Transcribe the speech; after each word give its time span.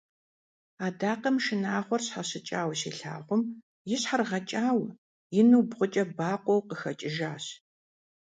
Адакъэм 0.85 1.37
шынагъуэр 1.45 2.01
щхьэщыкӀауэ 2.05 2.73
щилъагъум, 2.79 3.41
и 3.93 3.95
щхьэр 4.01 4.21
гъэкӀауэ, 4.29 4.87
ину 5.39 5.59
бгъукӀэ 5.67 6.03
бакъуэу 6.17 6.65
къыхэкӀыжащ. 6.67 7.45